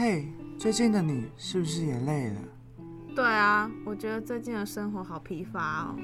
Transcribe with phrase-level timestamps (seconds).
[0.00, 2.36] 嘿，最近的你是不是也累了？
[3.16, 5.96] 对啊，我觉得最近的生活好疲乏哦。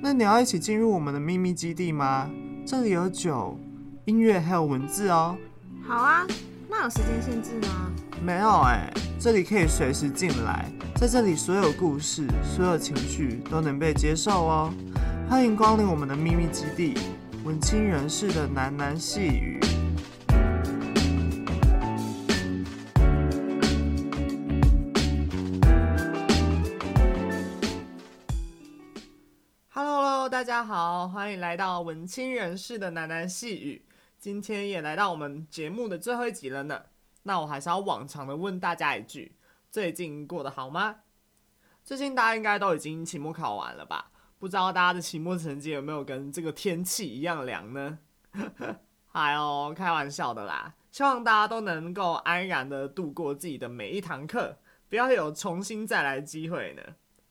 [0.00, 2.30] 那你要一起进入我们的秘密基地吗？
[2.64, 3.58] 这里有酒、
[4.04, 5.36] 音乐还有文字哦。
[5.82, 6.24] 好啊，
[6.68, 7.90] 那有时间限制吗？
[8.24, 14.72] 没有哎，这里可以随时进来，在这里所有故事、所有情绪都能被接受哦。
[15.28, 16.94] 欢迎光临我们的秘密基地，
[17.42, 19.58] 文青人士的喃喃细语。
[30.50, 33.86] 大家好，欢迎来到文青人士的喃喃细语。
[34.18, 36.86] 今天也来到我们节目的最后一集了呢。
[37.22, 39.36] 那我还是要往常的问大家一句：
[39.70, 41.02] 最近过得好吗？
[41.84, 44.10] 最近大家应该都已经期末考完了吧？
[44.40, 48.00] 不知道大家的期末成绩有没有跟这个天气一样凉呢？
[49.12, 50.74] 哎呦，开玩笑的啦。
[50.90, 56.82] 希望大家都能够安然的度过自己的每一堂课，不要有重新再来机会呢。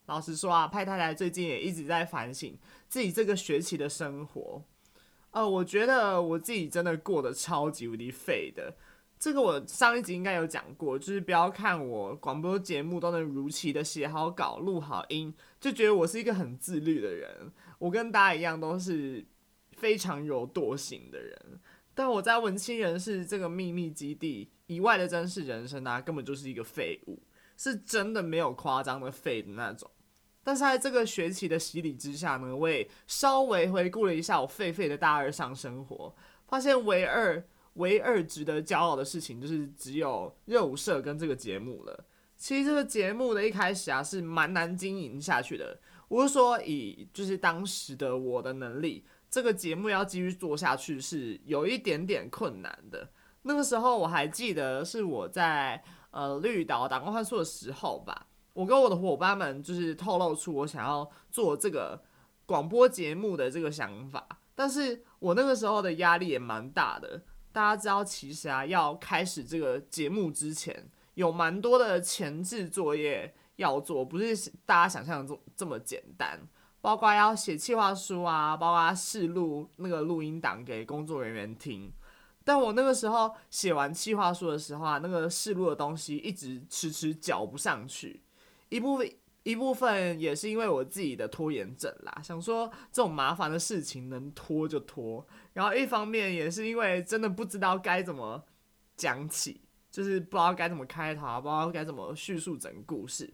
[0.05, 2.57] 老实说啊，派太太最近也一直在反省
[2.89, 4.63] 自己这个学期的生活。
[5.31, 8.75] 呃，我觉得我自己真的过得超级无敌废的。
[9.19, 17.51] 这个我上一集应该有讲过，就是不要看我广播节目都能如期的写好稿、录好音，就觉得我是一个很自律的人。
[17.77, 19.23] 我跟大家一样都是
[19.73, 21.59] 非常有惰性的人。
[21.93, 27.21] 但我在文青人士这个秘密基地以外的真实人生啊，根本就是一个废物，
[27.57, 29.91] 是真的没有夸张的废的那种。
[30.43, 36.15] 但是在这个学期的洗礼之下呢，我也稍微回顾了一下我废废的大二上生活，
[36.47, 42.05] 发现唯二唯二值得骄傲的事情就是只有热舞社跟这个节目了。
[42.37, 53.11] 其实这个节目的一开始啊是蛮难经营下去的，我是说以就是当时的我的能力，这个节目要继续做下去是有一点点困难的。
[53.41, 58.25] 那个时候我还记得是我在呃绿岛打工换宿的时候吧。
[58.59, 62.03] 我跟我的伙伴们就是透露出我想要做这个
[62.45, 67.23] 广播节目的这个想法，但是我那个时候的压力也蛮大的。
[67.53, 76.37] 大家知道，其实啊，要开始这个节目之前，有蛮多的前置作业要做，不是大家想象的这么简单。
[76.81, 81.89] 包括要写企划书啊，包括试录那个录音档给工作人员听。
[82.43, 88.21] 但我那个时候写完企划书的时候啊，那个试录的东西一直迟迟缴不上去。
[88.69, 89.11] 一部分
[89.43, 98.43] 一部分也是因为我自己的拖延症啦，想说这种麻烦的事情能拖就拖，然后一方面也是因为真的不知道该怎么
[98.95, 103.33] 讲起，就是不知道该怎么开头，不知道该怎么叙述整个故事。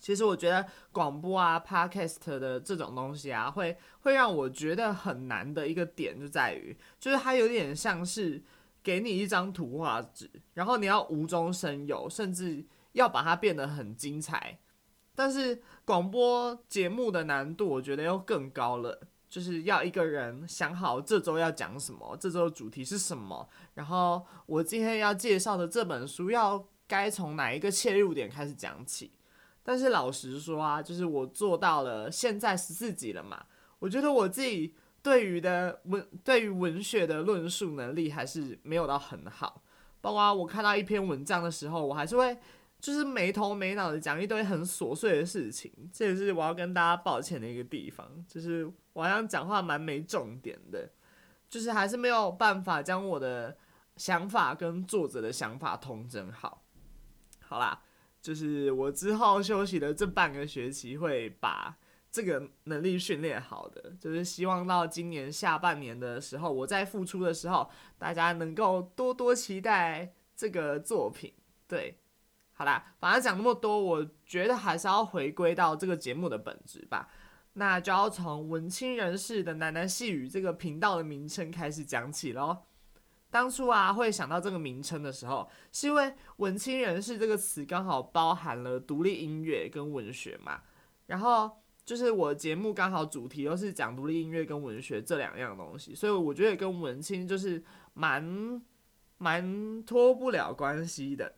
[0.00, 8.42] 其实我觉得广播啊、Podcast 的这种东西啊，会会让我觉得很难的一个点就在于，就是它有点像是
[8.82, 12.66] 给你一张图画纸，然后你要无中生有，甚至。
[12.92, 14.58] 要把它变得很精彩，
[15.14, 19.00] 但是广播节目的难度我觉得又更高了，
[19.30, 29.12] 就是要一个人想好这周要讲什么，这周的主题是什么，然后我今天要介绍的这本书要该从哪一个切入点开始讲起。
[29.62, 33.46] 但是老实说啊，就是我做到了现在十四集了嘛，
[33.78, 39.62] 我觉得我自己对于的文对于文学的论述能力还是没有到很好，
[40.00, 42.36] 包括我看到一篇文章的时候，我还是会。
[42.82, 48.04] 就是没头没脑的讲一堆很琐碎的事情，这也是我要跟大家抱歉的一个地方。
[48.26, 50.90] 就是我好像讲话蛮没重点的，
[51.48, 53.56] 就是还是没有办法将我的
[53.96, 56.64] 想法跟作者的想法通整好。
[57.38, 57.80] 好啦，
[58.20, 61.78] 就是我之后休息的这半个学期会把
[62.12, 67.68] 这个能力训练好的，就是希望到今年下半年的时候，我在复出的时候，
[67.98, 71.32] 大家能够多多期待这个作品。
[71.66, 71.98] 对。
[72.54, 77.08] 好啦，反正讲那么多，我觉得还是要回归到这个节目的本质吧。
[77.54, 82.66] 那就要从文青人士的喃喃细语这个频道的名称开始讲起咯。
[83.30, 90.60] 当初啊，会想到这个名称的时候，是因为文青人士这个词刚好包含了独立音乐跟文学嘛。
[91.06, 97.62] 然后就是我节目刚好主题都是讲独立音乐跟文学这两样东西，所以我觉得跟文青就是
[97.94, 98.62] 蛮
[99.18, 101.34] 蛮脱不了关系的。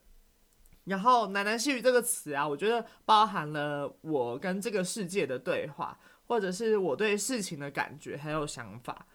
[0.85, 9.06] 然后“喃喃细语”这个词啊，我觉得包含了我跟这个世界的对话，或者是我对事情的感觉还有想法。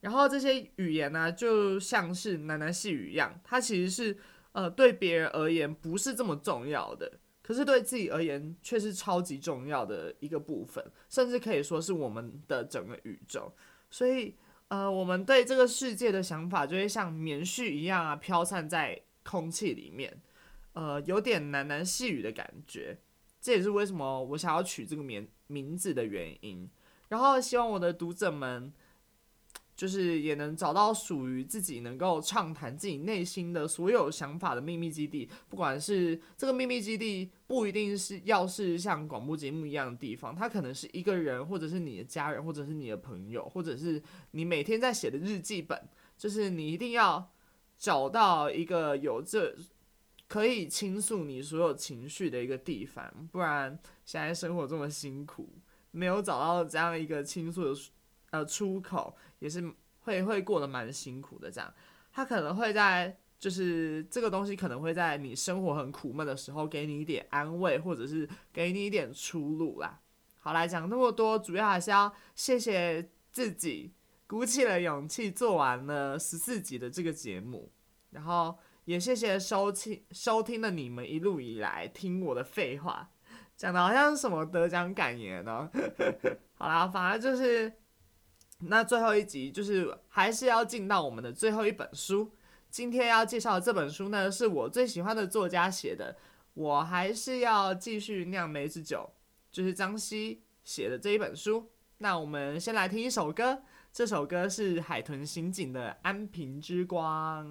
[0.00, 4.16] 然后这些语言呢、就像是喃喃细语一样，它其实是
[4.52, 13.54] 呃对别人而言不是这么重要的，可是对自己而言却是超级重要的一个部分，甚至可以说是我们的整个宇宙。
[13.88, 14.34] 所以
[14.66, 20.20] 呃，我们对这个世界的想法就会像棉絮一样啊，飘散在空气里面。
[20.72, 22.98] 呃有点喃喃细语的感觉。
[23.40, 26.68] 这也是为什么我想要取这个名名字的原因。
[27.08, 28.72] 然后希望我的读者们，
[29.76, 35.28] 就是也能找到属于自己能够畅谈自己内心的所有想法的秘密基地。
[35.48, 45.80] 不管是这个秘密基地，不一定是要是像广播节目一样的地方，它可能是一个人，或者是你的家人，或者是你的朋友，或者是你每天在写的日记本。
[46.16, 47.30] 就是你一定要
[47.76, 49.54] 找到一个有这。
[50.28, 55.48] 可以倾诉你所有情绪的一个地方，不然现在生活这么辛苦，
[55.92, 57.80] 没有找到这样一个倾诉的
[58.30, 59.62] 呃出口，也是
[60.00, 61.50] 会会过得蛮辛苦的。
[61.50, 61.72] 这样，
[62.12, 70.00] 他可能会在就是这个东西可能会在你生活很苦闷的时候给你一点安慰，或者是给你一点出路啦。
[70.38, 73.94] 好，来讲那么多，主要还是要谢谢自己
[74.26, 77.72] 鼓起了勇气做完了十四集的这个节目，
[78.10, 78.56] 然后。
[78.86, 83.10] 也谢谢收听收听的你们一路以来听我的废话，
[83.56, 85.68] 讲的好像是什么得奖感言呢？
[86.54, 87.72] 好啦，反而就是
[88.60, 92.32] 那最后一集，就是还是要进到我们的最后一本书。
[92.70, 96.16] 今天要介绍的这本书呢，是我最喜欢的作家写的。
[96.54, 99.10] 我还是要继续酿梅子酒，
[99.52, 101.70] 就是张西写的这一本书。
[101.98, 103.62] 那我们先来听一首歌，
[103.92, 107.46] 这首歌是海豚刑警的《安平之光》。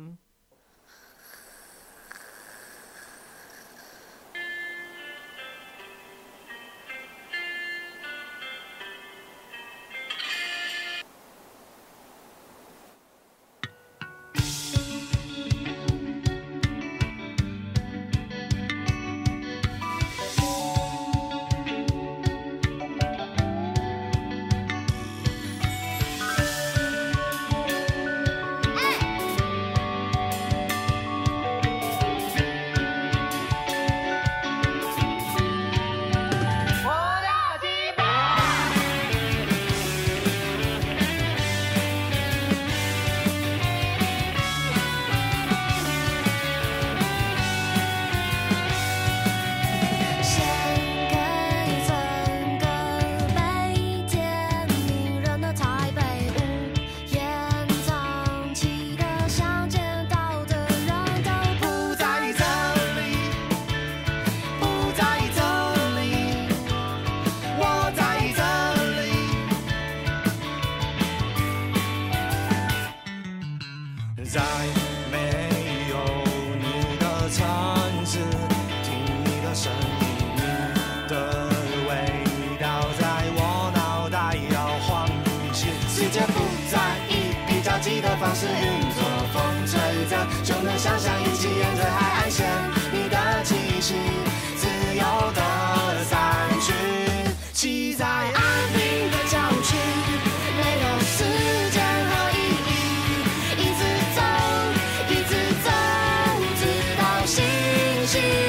[108.16, 108.45] しい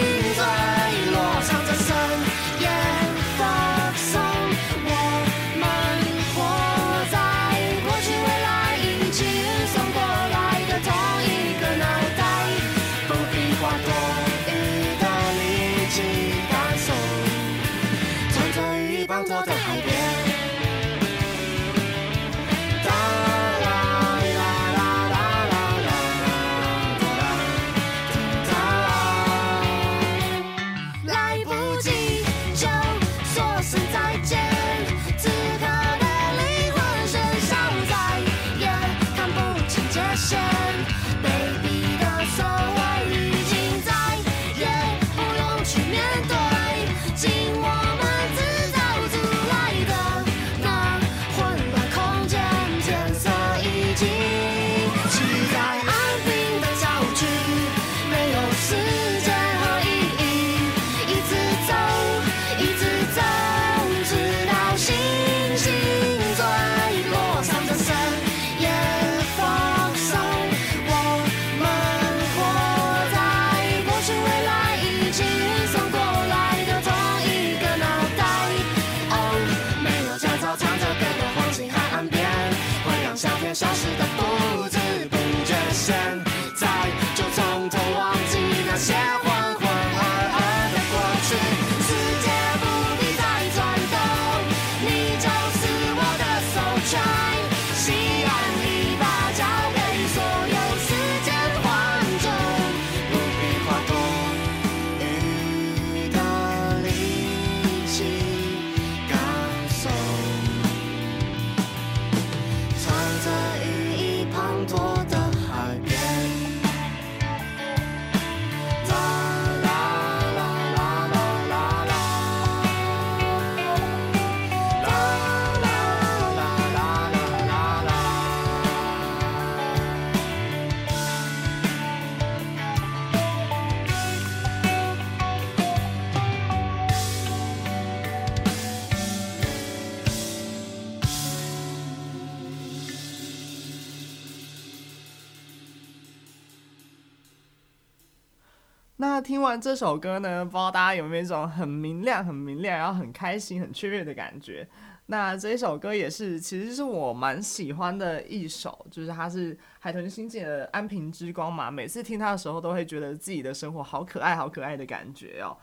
[149.27, 154.65] 听完这首歌呢，不知道大家有没有一种很明亮、很明亮，然后很开心、很雀跃的感觉？
[155.07, 161.73] 那这一首歌也是，其实是我蛮喜欢的一首，就是它是海豚星姐的《安平之光》嘛。
[161.73, 165.57] 每次听它的时候，都会觉得自己的生活好可爱、好可爱的感觉哦。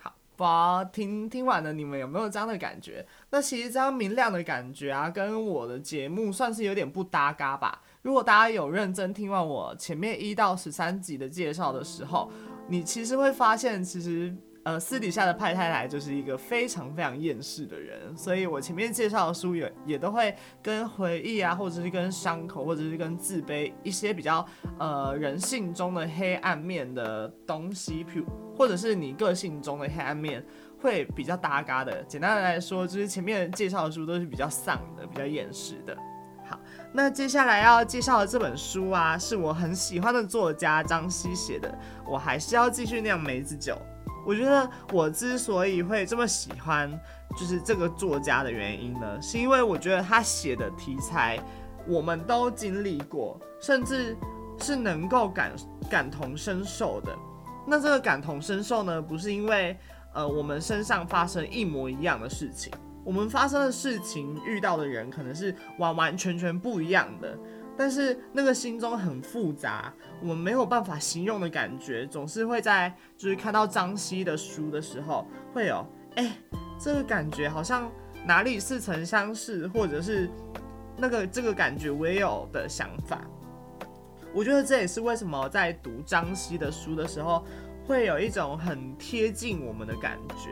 [0.00, 3.06] 好，不知道听听完了你们有没有这样的感觉？
[3.30, 7.80] 那其实这样明亮的感觉啊，跟我的节目算是有点不搭嘎吧。
[8.02, 12.30] 如果大家有认真听完我前面一到十三集的介绍的时候，
[12.68, 14.34] 你其实会发现，其实。
[14.64, 24.42] 呃，私底下的派太太就是一个非常非常厌世的人，所以我前面介绍的书也也都会跟回忆啊，或者是跟伤口，或者是跟自卑一些比较
[24.78, 28.24] 呃人性中的黑暗面的东西，譬如
[28.56, 30.42] 或者是你个性中的黑暗面
[30.80, 32.02] 会比较搭嘎的。
[32.04, 35.94] 简单的来说，就是前面介绍的书都是比较丧的，比较厌世的。
[36.96, 43.76] 那接下来要介绍的这本书啊，是我很喜欢的作家张希写的，我还是要继续酿梅子酒。
[44.24, 46.88] 我觉得我之所以会这么喜欢，
[47.36, 51.36] 就是这个作家的原因呢，是因为我觉得他写的题材
[51.84, 54.16] 我们都经历过，甚至
[54.60, 55.50] 是能够感
[55.90, 57.12] 感同身受的。
[57.66, 59.76] 那这个感同身受呢，不是因为
[60.12, 62.72] 呃我们身上发生一模一样的事情，
[63.04, 67.38] 我们发生的事情遇到的人可能是完完全全不一样的。
[67.76, 75.84] 但是那个心中很复杂，我们没有办法形容的感觉，总是会在就是看到张希的书的时候，会有
[76.14, 76.36] 哎、
[76.78, 77.90] 这个感觉好像
[78.24, 80.30] 哪里似曾相识，或者是
[80.96, 83.20] 那个这个感觉我也有的想法。
[84.32, 87.44] 我觉得这也是为什么在读张希的书的时候，
[87.88, 90.50] 会有一种很贴近我们的感觉。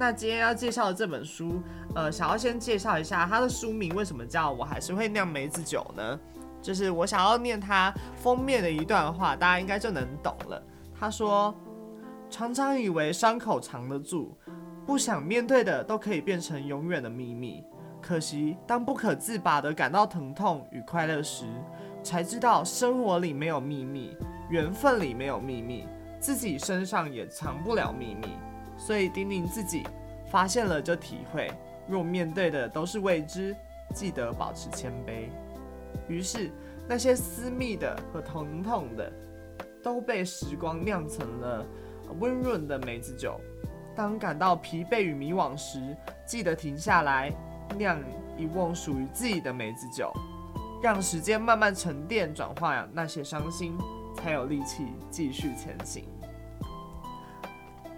[0.00, 1.60] 那今天要介绍的这本书，
[1.94, 6.18] 呃，想要先介绍一下它的书名为什么叫我还是会酿梅子酒呢？
[6.62, 10.62] 就是我想要念它封面的一段话，大家应该就能懂了。
[10.98, 11.54] 他说
[12.30, 14.34] ：“常常以为伤口藏得住，
[14.86, 17.62] 不想面对的都可以变成永远的秘密。
[18.00, 21.44] 可惜，当不可自拔地感到疼痛与快乐时，
[22.02, 24.16] 才知道生活里没有秘密，
[24.48, 25.86] 缘分里没有秘密，
[26.18, 28.28] 自己身上也藏不了秘密。
[28.80, 29.86] 所以叮咛自己，
[30.30, 31.52] 发现了就体会。
[31.86, 33.54] 若面对的都是未知，
[33.94, 35.28] 记得保持谦卑。”
[36.08, 36.50] 于是，
[36.88, 39.12] 那些私密的和疼痛的，
[39.82, 41.66] 都被时光酿成了
[42.18, 43.38] 温润的梅子酒。
[43.94, 45.94] 当感到疲惫与迷惘时，
[46.24, 47.30] 记得停下来，
[47.76, 48.00] 酿
[48.38, 50.12] 一瓮属于自己的梅子酒，
[50.82, 53.76] 让时间慢慢沉淀，转化那些伤心，
[54.16, 56.04] 才有力气继续前行。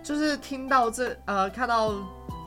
[0.02, 1.92] 就是听到这，呃，看到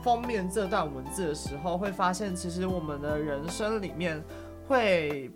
[0.02, 4.22] 封面这段文字的时候，会发现，其实我们的人生里面。
[4.68, 5.30] 会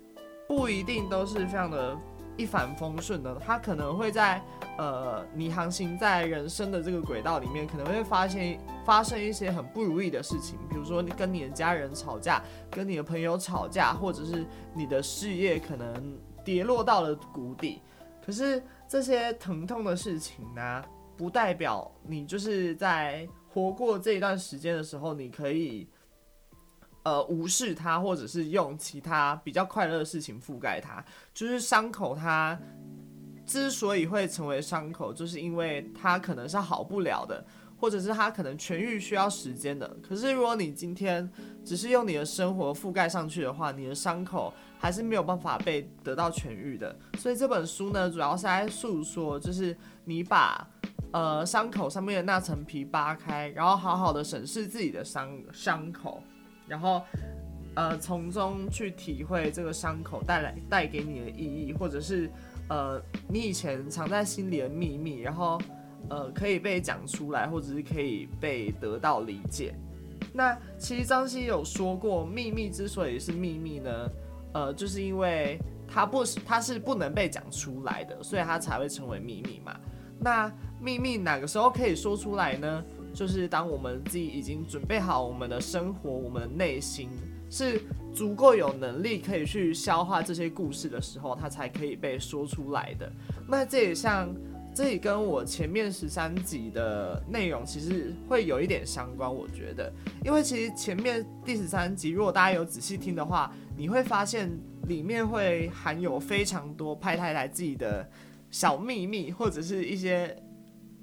[0.45, 1.97] 不一定都是非常的
[2.35, 4.43] 一帆风顺的，它可能会在
[4.77, 17.81] 呃，你航行在人生的这个轨道里面，可能会发现发生一些很不如意的事情，比如说你跟你的家人吵架，跟你的朋友吵架，或者是你的事业可能跌落到了谷底。
[18.21, 20.83] 可是这些疼痛的事情呢，
[21.21, 25.87] 不代表你就是在活过这一段时间的时候，你可以。
[27.03, 31.03] 呃，无视它，或者是用其他比较快乐的事情覆盖它。
[31.33, 32.55] 就是伤口，它
[33.43, 37.43] 之所以会成为伤口，就是因为它可能是好不了的，
[37.79, 39.87] 或者是它可能痊愈需要时间的。
[40.07, 41.27] 可是，如果你今天
[41.65, 46.95] 只是用你的生活覆盖上去的话，你的伤口还是没有办法被得到痊愈的。
[47.17, 49.75] 所以这本书呢，主要是在诉说，就是
[50.05, 50.69] 你把
[51.11, 56.21] 呃伤口上面的那层皮扒开，然后好好的审视自己的伤伤口。
[56.67, 57.01] 然后，
[57.75, 62.31] 呃，从中去体会这个伤口带来带给你的意义，或者是，
[62.69, 65.61] 呃，你以前藏在心里的秘密，然后，
[66.09, 69.75] 呃，可以被讲出来，或者是可以被得到理解。
[70.31, 74.09] 那其实张希有说过，秘密之所以是秘密呢，
[74.53, 79.77] 呃，就是因为它不是它是不能被讲出来的，所以它才会成为秘密嘛。
[80.17, 80.49] 那
[80.81, 82.83] 秘密哪个时候可以说出来呢？
[83.13, 87.09] 就是当我们自己已经准备好我们的生活，我们的内心
[87.49, 87.81] 是
[88.13, 93.11] 足够有能力可以去消化这些故事的时候，它才可以被说出来的。
[93.47, 94.33] 那这也像，
[94.73, 99.91] 这也跟我前面十三集的内容其实会有一点相关，我觉得，
[100.23, 104.49] 因为其实前面第十三集，如果大家有仔细听的话，你会发现
[104.87, 108.09] 里面会含有非常多派太太自己的
[108.49, 110.33] 小秘密，或者是一些。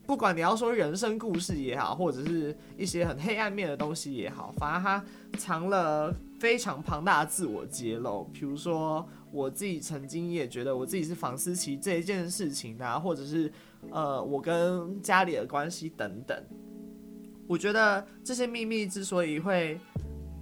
[0.08, 5.04] 不管你要说人生故事也好，或者是一些很黑暗面的东西也好，反而他
[5.36, 6.10] 藏了
[6.40, 13.52] 非常庞大的自我揭露，比如说我自己曾经也觉得我自己是房思琪这一件事情啊，或者是
[13.90, 16.42] 呃我跟家里的关系等等。
[17.46, 19.78] 我觉得这些秘密之所以会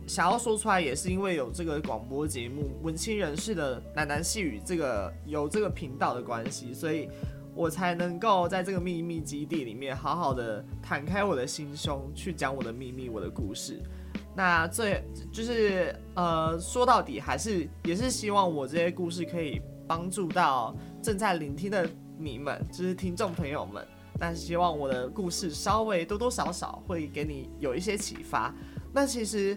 [0.06, 7.08] 想要说出来，也是因为有这个广播节目《文青人士的喃喃细语》这个有这个频道的关系，所以
[7.57, 13.81] 我才能够在这个秘密基地里面好好的摊开我的心胸，去讲我的秘密、我的故事。
[14.35, 23.83] 那最就是呃，说到底还是也是希望我这些故事可以帮助到正在聆听的你们，就是听众朋友们。
[24.21, 28.55] 那希望我的故事稍微多多少少会给你有一些启发。
[28.93, 29.57] 那其实。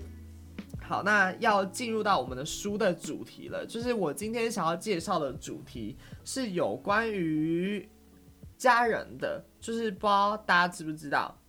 [0.89, 7.87] 好，那要进入到我们的书的主题了，就是我今天想要介绍的主题是有关于
[8.57, 11.39] 家人的，就是不知道大家知不知道，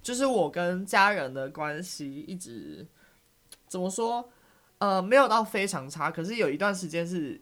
[0.00, 2.86] 就是我跟家人的关系一直
[3.68, 4.26] 怎么说，
[4.78, 7.38] 呃，没有到非常差，可是有一段时间是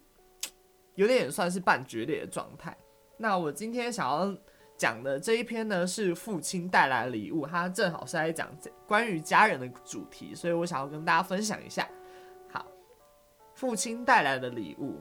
[0.97, 2.76] 有点算是半决裂的状态。
[3.18, 4.37] 那我今天想要。
[4.76, 8.49] 讲的这一篇呢，是父亲带来的礼物，他正好是在讲
[8.87, 11.88] 关于家人的主题，所以我想要跟大家分享一下。
[12.50, 12.66] 好，
[13.54, 15.00] 父亲带来的礼物，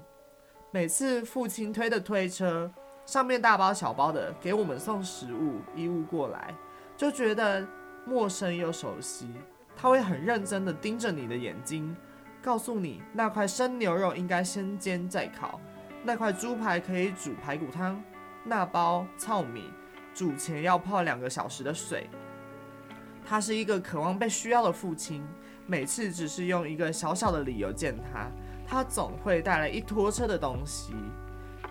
[0.71, 2.71] 每次父亲推的推车
[3.05, 6.53] 上面大包小包的给我们送食物衣物过来，
[6.95, 7.67] 就觉得
[8.05, 9.27] 陌生又熟悉。
[9.75, 11.97] 他会很认真的盯着你的眼睛，
[12.43, 15.59] 告诉你那块生牛肉应该先煎再烤，
[16.03, 18.01] 那块猪排可以煮排骨汤。
[18.43, 19.71] 那包糙米
[20.13, 22.09] 煮前要泡两个小时的水。
[23.25, 25.25] 他是一个渴望被需要的父亲，
[25.65, 28.29] 每次只是用一个小小的理由见他，
[28.67, 30.93] 他总会带来一拖车的东西。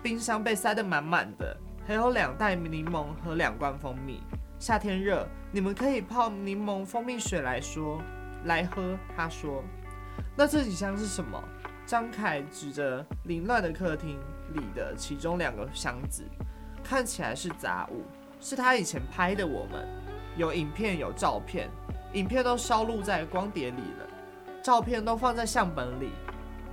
[0.01, 1.55] 冰箱被塞得满满的，
[1.85, 4.23] 还有两袋柠檬和两罐蜂蜜。
[4.57, 8.01] 夏天热，你们可以泡柠檬蜂蜜水来说
[8.45, 8.97] 来喝。
[9.15, 9.63] 他说
[10.35, 11.41] ：“那这几箱是什么？”
[11.85, 14.17] 张凯指着凌乱的客厅
[14.53, 16.23] 里的其中两个箱子。
[16.83, 18.03] 看起来是杂物，
[18.39, 19.47] 是他以前拍的。
[19.47, 19.87] 我们
[20.35, 21.69] 有影片，有照片，
[22.13, 24.07] 影片都烧录在光碟里了，
[24.61, 26.11] 照片都放在相本里。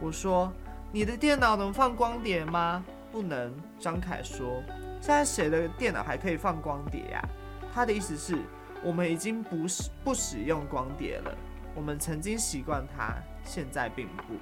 [0.00, 0.52] 我说
[0.90, 3.54] ：“你的电脑能放光碟吗？”不能。
[3.78, 4.62] 张凯说
[5.00, 7.22] ：“现在谁的电脑还可以放光碟呀？”
[7.72, 8.38] 他的意思是，
[8.82, 11.34] 我们已经不使不使用光碟了。
[11.74, 14.34] 我们曾经习惯它，现在并不。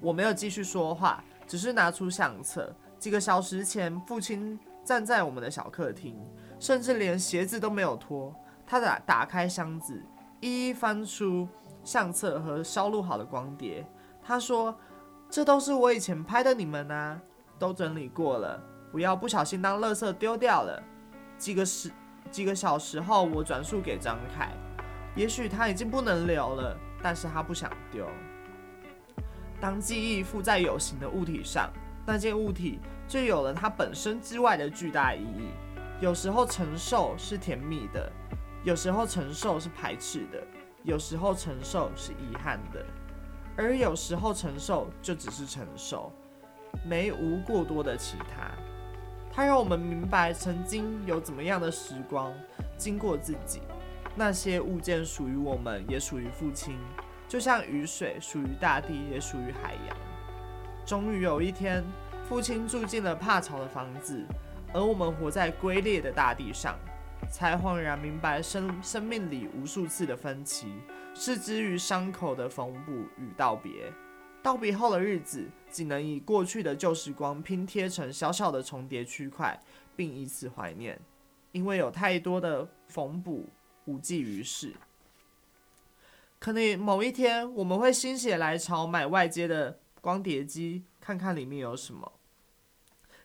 [0.00, 2.70] 我没有继续说话，只是拿出相册。
[2.98, 6.18] 几个小时前，父亲站在我们的小客厅，
[6.58, 8.34] 甚至连鞋子都没有脱。
[8.66, 10.02] 他打打开箱子，
[10.40, 11.46] 一一翻出
[11.84, 13.86] 相册和烧录好的光碟。
[14.22, 14.74] 他说
[15.30, 17.20] ：“这都是我以前拍的，你们啊，
[17.58, 20.82] 都整理过了，不要不小心当垃圾丢掉了。”
[21.38, 21.92] 几个时
[22.30, 24.50] 几个小时后，我转述给张凯，
[25.14, 28.06] 也许他已经不能留了，但是他不想丢。
[29.60, 31.70] 当记忆附在有形的物体上。
[32.06, 35.48] 那件物体就有了它本身之外的巨大意义。
[36.00, 38.10] 有时候承受是甜蜜的，
[38.62, 40.42] 有时候承受是排斥的，
[40.82, 42.84] 有时候承受是遗憾的，
[43.56, 46.12] 而有时候承受就只是承受，
[46.84, 48.50] 没无过多的其他。
[49.32, 52.32] 它让我们明白曾经有怎么样的时光
[52.76, 53.62] 经过自己。
[54.14, 56.78] 那些物件属于我们，也属于父亲，
[57.28, 59.96] 就像雨水属于大地，也属于海洋。
[60.86, 61.84] 终于有一天，
[62.28, 64.24] 父亲住进了怕潮的房子，
[64.72, 66.78] 而我们活在龟裂的大地上，
[67.28, 70.72] 才恍然明白生生命里无数次的分歧，
[71.12, 73.92] 是之于伤口的缝补与道别。
[74.44, 79.60] 道别后的日子，只能以过去的旧时光拼贴成小小的重叠区块，
[79.96, 80.96] 并以此怀念，
[81.50, 83.48] 因为有太多的缝补
[83.86, 84.72] 无济于事。
[86.38, 89.80] 可能某一天，我们会心血来潮买外接的。
[90.06, 92.12] 光碟机，看看里面有什么。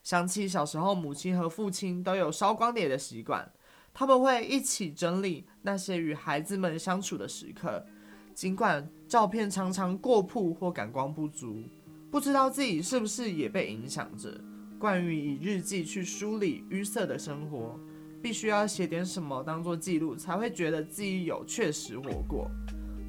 [0.02, 3.52] 想起小时候，母亲和父亲都有烧光碟的习惯，
[3.94, 7.86] 他们会一起整理那些与孩子们相处的时刻。
[8.34, 11.62] 尽管照片常常过曝或感光不足，
[12.10, 14.42] 不知道自己是不是也被影响着。
[14.80, 17.80] 关于以日记去梳理淤塞的生活，
[18.24, 22.50] 必须要写点什么当做记录，才会觉得自己有确实活过。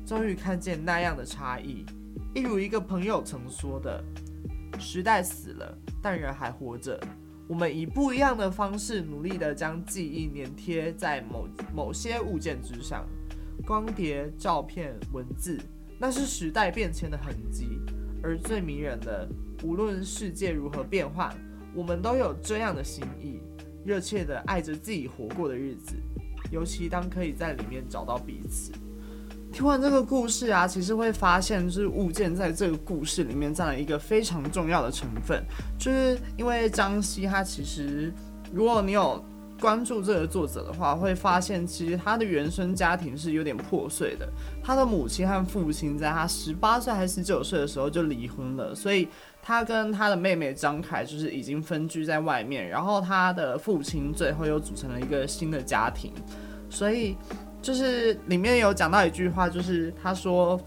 [0.05, 1.87] 终于看见那样的差异。
[2.35, 4.03] 一如一个朋友曾说的
[4.81, 6.99] ：“时代死了，但人还活着。
[7.47, 13.07] 我们以不一样的方式，努力地将记忆粘贴在某某些物件之上。
[13.67, 15.61] 光碟、照片、文字，
[15.99, 17.79] 那是时代变迁的痕迹。
[18.23, 19.29] 而最迷人的，
[19.63, 21.37] 无论世界如何变换，
[21.75, 23.41] 我们都有这样的心意，
[23.85, 25.97] 热切地爱着自己活过的日子。
[26.51, 28.73] 尤其当可以在里面找到彼此。”
[29.53, 35.45] 听完这个故事啊，其实会发现，就是物件在这个故事里面占了一个非常重要的成分，
[35.79, 38.13] 就是因为张西他其实，
[38.51, 39.23] 如果你有
[39.61, 44.27] 关注这个作者的话，会发现其实他的原生家庭是有点破碎的，
[44.65, 49.07] 他的母亲和父亲在他十八岁还是十九岁的时候就离婚了，所以
[49.43, 56.11] 他跟他的妹妹张凯就是已经分居在外面，然后他的父亲最后又组成了一个新的家庭，
[56.71, 57.17] 所以。
[57.63, 60.61] 就是里面有讲到一句话，就是他说，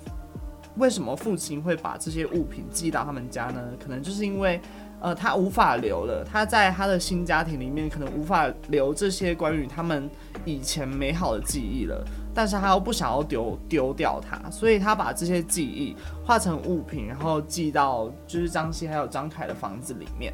[0.77, 3.62] 为什么父亲会把这些物品寄到他们家呢？
[3.77, 4.62] 可能就是因为，
[5.01, 10.10] 呃，他无法留了，他在他的新家庭里面可能无法留这些关于他们
[10.45, 12.01] 以前美好的记忆了，
[12.34, 20.34] 但是他又不想要丢丢掉它，所以他把这些记忆化成物品，然后寄到就是张希还有张凯的房子里面。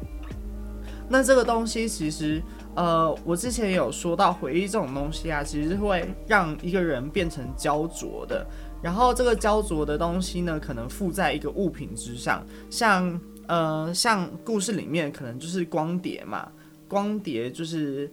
[1.08, 2.40] 那这个东西其实。
[2.74, 8.46] 呃，我之前有说到，回忆这种东西啊，其实是会让一个人变成焦灼的。
[8.82, 16.50] 然后这个焦灼的东西呢，可能附在一个物品之上，像呃，像故事里面可能就是光碟嘛，
[16.88, 18.10] 光碟就是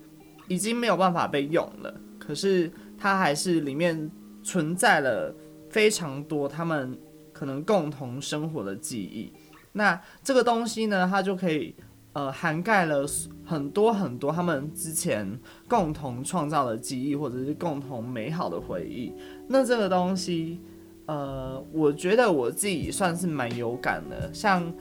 [0.49, 4.11] 已经没有办法被用了，可是它还是里面
[4.43, 5.33] 存在了
[5.69, 6.99] 非常多他们
[7.31, 9.31] 可能共同生活的记忆。
[9.71, 11.73] 那这个东西呢，它就可以。
[12.13, 13.05] 呃，涵盖了
[13.45, 19.13] 很多很多他们之前共同创造的记忆，或者是共同美好的回忆。
[19.47, 20.59] 那这个东西，
[21.05, 24.33] 呃，我觉得我自己算是蛮有感的。
[24.33, 24.73] 像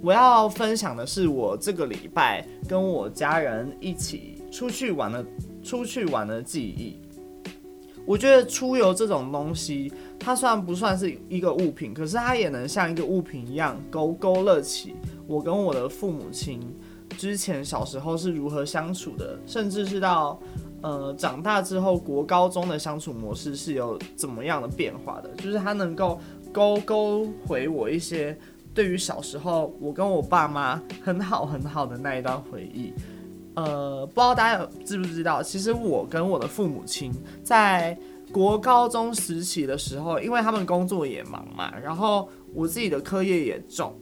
[0.00, 5.26] 我要分享的是，我这个礼拜跟我家人一起出去玩的
[5.62, 6.96] 出去玩的记忆。
[8.06, 14.94] 我觉得出游这种东西，它虽然不算是一个物品，可是它也能像一个物品一样勾勾勒起。
[15.28, 16.58] 我跟我的父母亲
[17.18, 20.40] 之前小时候是如何相处的，甚至是到
[20.82, 26.18] 呃长大之后国高中的相处模式是有怎么样的变化的，就是他能够
[26.50, 28.36] 勾勾回我一些
[28.72, 32.92] 对于小时候我跟我爸妈很好很好的那一段回忆。
[33.54, 37.12] 呃，不知道大家有知不知道，其实我跟我的父母亲
[37.42, 37.98] 在
[38.32, 43.92] 国高中时期的时候，因为他们工作也忙嘛，然后我自己的课业也重。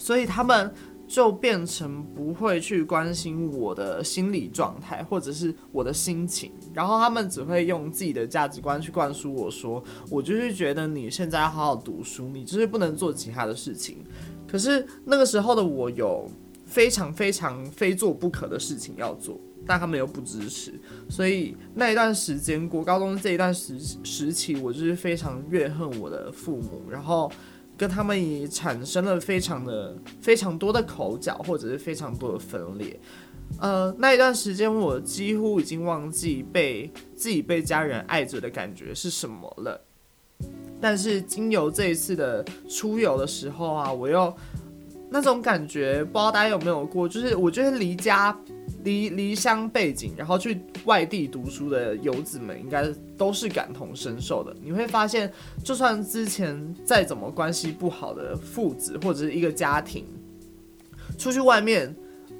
[0.00, 0.72] 所以他们
[1.06, 13.98] 就变成不会去关心我的心理状态或者是我的心情，然后他们只会用自己的价值观去灌输我说，我就是觉得你现在要好好读书，你就是不能做其他的事情。
[14.48, 16.26] 可是那个时候的我有
[16.64, 20.72] 非常非常非做不可的事情要做，但他们又不支持，
[21.10, 27.30] 所以那一段时间，国高中这一段时时期，我就是非常怨恨我的父母，然后。
[27.80, 33.00] 跟他们也产生了非常的非常多的口角，或者是非常多的分裂。
[33.58, 39.80] 呃，那一段时间我几乎已经忘记被自己被家人爱着的感觉是什么了。
[40.78, 44.30] 但是经由这一次的出游的时候啊，我又
[45.08, 47.08] 那种感觉，不知道大家有没有过？
[47.08, 48.38] 就是我觉得离家。
[48.84, 54.54] 离离乡背景，然后去外地读书的游子们，应该都是感同身受的。
[54.62, 55.30] 你会发现，
[55.62, 60.04] 就算之前再怎么关系不好的父子或者是一个家庭，
[61.18, 61.94] 出去外面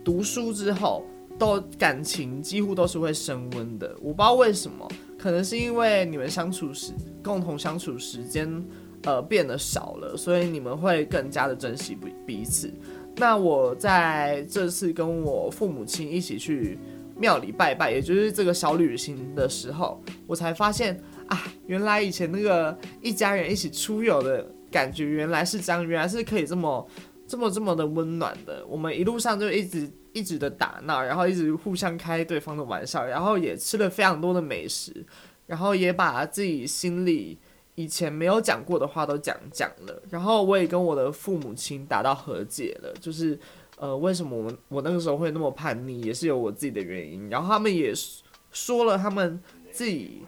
[0.04, 1.04] 读书之后，
[1.38, 3.94] 都感情几乎都是会升温的。
[4.00, 8.64] 我不知道为什么，可能是因为你们相处时共同相处时间
[9.02, 12.72] 呃变得少了，所以你们会更加的珍惜彼彼此。
[13.20, 16.78] 那我在这次跟我父母亲一起去
[17.18, 26.88] 庙里拜拜，也就是这个小旅行的时候，我才发现啊，原来以前那个一家人一起出游的感觉原来是这样，原来是可以这么
[27.28, 28.64] 这么这么的温暖的。
[28.66, 35.04] 我们一路上就一直一直的打闹，然后一直互相开对方的玩笑，然后也吃了非常多的美食，
[35.46, 37.38] 然后也把自己心里。
[37.80, 43.38] 以前没有讲过的话都讲讲了，然后我也跟我的父母亲达到和解了，就是
[43.78, 47.30] 呃，为什么我我那个时候会那么叛逆，也是有我自己的原因。
[47.30, 47.94] 然后他们也
[48.52, 49.40] 说了他们
[49.72, 50.22] 自己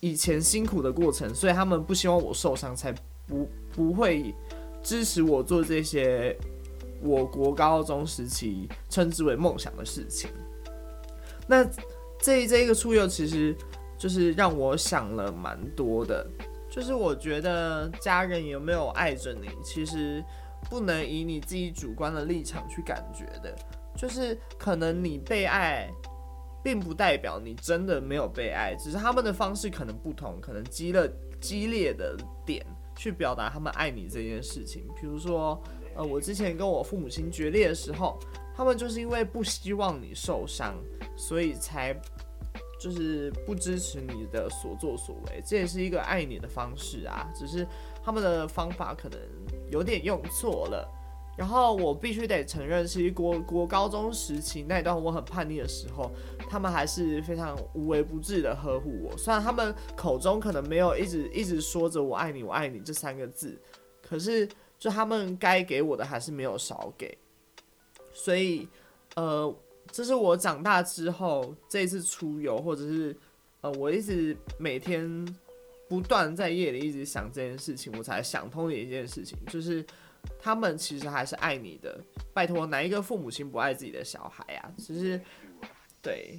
[0.00, 2.90] 以前辛苦的过程，所以他们不希望我受伤，才
[3.28, 4.34] 不不会
[4.82, 6.34] 支持我做这些
[7.02, 10.30] 我国高中时期称之为梦想的事情。
[11.46, 11.62] 那
[12.18, 13.54] 这这一个出游其实
[13.98, 16.26] 就是让我想了蛮多的。
[16.74, 20.20] 就是我觉得家人有没有爱着你，其实
[20.68, 23.54] 不能以你自己主观的立场去感觉的。
[23.96, 25.88] 就是可能你被爱，
[26.64, 31.08] 并不代表你真的没有被爱，只是他们的方式可能不同，可能激了
[31.40, 34.82] 激烈的点去表达他们爱你这件事情。
[35.00, 35.62] 比如说，
[35.94, 38.18] 呃，我之前跟我父母亲决裂的时候，
[38.52, 40.74] 他们就是因为不希望你受伤，
[41.16, 41.96] 所以才。
[42.84, 47.66] 就是不支持你的所作所为，这也是一个爱你的方式啊，只是
[48.04, 49.18] 他们的方法可能
[49.70, 50.86] 有点用错了。
[51.34, 56.10] 然后我必须得承认，其实国国高中时期那段我很叛逆的时候，
[56.50, 59.16] 他们还是非常无微不至的呵护我。
[59.16, 63.58] 虽然他们口中可能没有一直一直说着“我爱你，我爱你”这三个字，
[64.02, 64.46] 可是
[64.78, 67.16] 就他们该给我的还是没有少给。
[68.12, 68.68] 所以，
[69.16, 69.52] 呃，
[69.94, 73.16] 这是我长大之后这一次出游，或者是
[73.60, 75.24] 呃，我一直每天
[75.88, 79.84] 不断在夜里一直想这件事情，我才想通的一件事情，就是。
[80.40, 82.00] 他们其实还是爱你的，
[82.32, 84.72] 拜托，哪一个父母亲不爱自己的小孩啊？
[84.78, 85.20] 其实，
[86.00, 86.38] 对，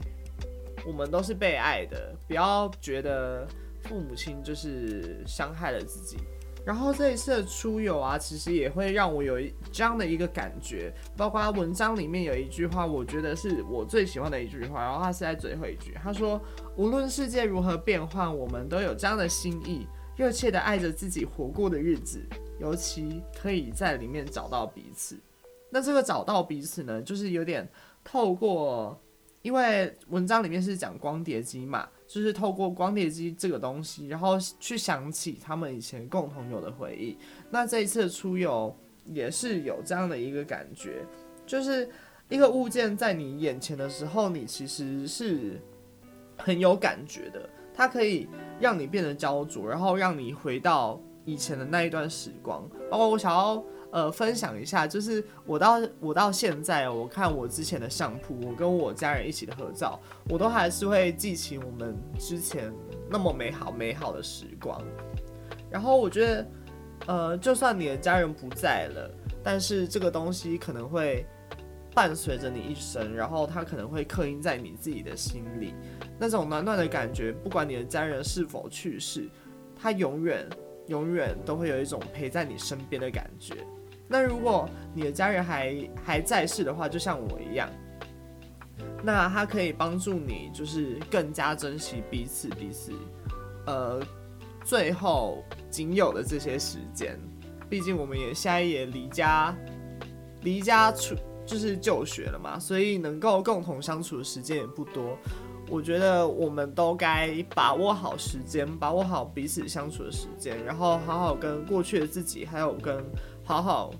[0.87, 3.47] 我们都是被爱的，不要觉得
[3.83, 6.17] 父母亲就是伤害了自己。
[6.65, 16.41] 然后这一次的出游啊，其实也会让我有一这样的一个感觉，包括文章里面有一句话，我觉得是我最喜欢的一句话，然后他是在最后一句，他说
[16.75, 22.19] ：“无论世界如何变换，我们都有这样的心意，热切的爱着自己活过的日子。”
[22.57, 25.19] 尤其可以在里面找到彼此。
[25.69, 27.69] 那这个找到彼此呢，就是有点
[28.01, 28.97] 透过，
[29.41, 37.17] 因为文章里面是讲光碟机嘛，就是透过光碟机这个东西，然后去想起他们以前共同有的回忆。
[37.49, 38.73] 那这一次出游
[39.03, 41.05] 也是有这样的一个感觉，
[41.45, 41.89] 就是
[42.29, 45.59] 一个物件在你眼前的时候，你其实是
[46.37, 48.29] 很有感觉的，它可以
[48.61, 50.97] 让你变得焦灼，然后让你回到。
[51.27, 53.55] 以前的那一段时光，包括我想要
[53.91, 62.73] 呃分享一下，就是我到我到现在，我看我之前的相簿，我跟我家人一起的合照，我都还是会记起我们之前
[63.09, 64.81] 那么美好美好的时光。
[65.69, 66.47] 然后我觉得，
[67.07, 69.09] 呃，就算你的家人不在了，
[69.43, 71.25] 但是这个东西可能会
[71.93, 75.73] 伴随着你一生，然后它可能会刻印在你自己的心里，
[76.19, 79.29] 那种暖暖的感觉，不管你的家人是否去世，
[79.75, 80.47] 它永远。
[80.87, 83.55] 永远都会有一种陪在你身边的感觉。
[84.07, 87.69] 那如果你的家人还还在世的话，就像我一样，
[89.03, 92.91] 那他可以帮助你，就是更加珍惜彼此彼此，
[93.65, 93.99] 呃，
[94.63, 97.19] 最后仅有的这些时间。
[97.67, 99.55] 毕竟我们也现在也离家
[100.43, 105.17] 离家出就是就学了嘛，所以能够共同相处的时间也不多。
[105.67, 113.03] 我觉得我们都该把握好时间，把握好彼此相处的时间，然后好好跟过去的自己，还有跟
[113.43, 113.91] 好好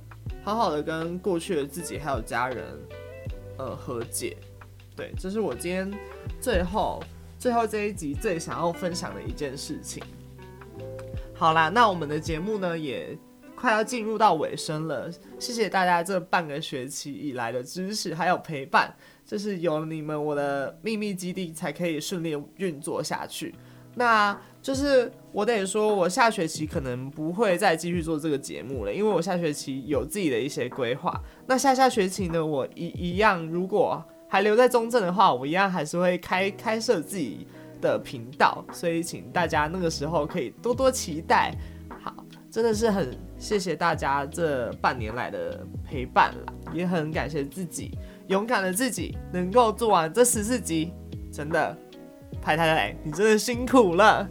[0.43, 2.65] 好好的跟过去的自己还有家人，
[3.57, 4.37] 呃，和解。
[4.95, 5.91] 对，这是我今天
[6.39, 7.03] 最后
[7.39, 10.03] 最后这一集最想要分享的一件事情。
[11.33, 13.17] 好啦，那我们的节目呢也
[13.55, 18.95] 快要进入到尾声了，谢谢大家这半个学期以来的支持还有陪伴。
[19.25, 23.55] 就是有了你们，我的秘密基地才可以顺利运作下去。
[23.97, 31.17] 那就是我得说，我下学期可能不会再继续做这个节目了，因为我下学期有自己的一些规划。
[31.47, 37.47] 那下下学期呢，我一一样，如果还留在中正的话，我一样还是会开开设自己
[37.81, 41.55] 的频道，所以请大家那个时候可以多多期待。
[42.03, 42.13] 好，
[42.51, 47.97] 真的是很谢谢大家这半年来的陪伴啦，也很感谢自己。
[48.27, 50.93] 勇敢的自己能够做完这十四集，
[51.31, 51.77] 真的，
[52.41, 54.27] 派太太，你真的辛苦了。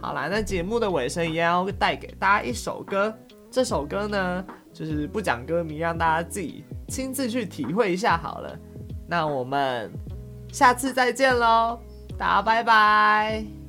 [0.00, 3.16] 好啦，那节目的尾声一样要带给大家一首歌，
[3.50, 8.58] 这首歌呢，就是不讲歌名，让大家自己亲自去体会一下好了。
[9.06, 9.92] 那我们
[10.52, 11.78] 下次再见喽，
[12.18, 13.61] 大家拜拜。